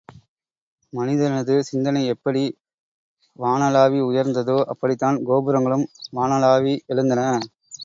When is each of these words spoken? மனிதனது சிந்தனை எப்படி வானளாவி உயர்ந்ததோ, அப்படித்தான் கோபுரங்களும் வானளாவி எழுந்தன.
மனிதனது 0.93 1.55
சிந்தனை 1.63 2.01
எப்படி 2.05 2.43
வானளாவி 3.39 3.99
உயர்ந்ததோ, 4.09 4.57
அப்படித்தான் 4.65 5.19
கோபுரங்களும் 5.23 5.85
வானளாவி 6.17 6.75
எழுந்தன. 6.87 7.21